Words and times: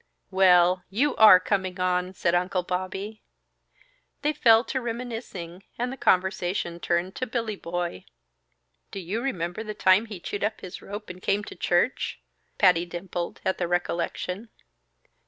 "Well! 0.31 0.83
You 0.89 1.15
are 1.17 1.39
coming 1.39 1.79
on!" 1.79 2.15
said 2.15 2.33
Uncle 2.33 2.63
Bobby. 2.63 3.21
They 4.23 4.33
fell 4.33 4.63
to 4.63 4.81
reminiscing, 4.81 5.63
and 5.77 5.93
the 5.93 5.95
conversation 5.95 6.79
turned 6.79 7.15
to 7.17 7.27
Billy 7.27 7.55
Boy. 7.55 8.05
"Do 8.89 8.99
you 8.99 9.21
remember 9.21 9.63
the 9.63 9.75
time 9.75 10.07
he 10.07 10.19
chewed 10.19 10.43
up 10.43 10.61
his 10.61 10.81
rope 10.81 11.11
and 11.11 11.21
came 11.21 11.43
to 11.43 11.55
church?" 11.55 12.19
Patty 12.57 12.83
dimpled 12.87 13.41
at 13.45 13.59
the 13.59 13.67
recollection. 13.67 14.49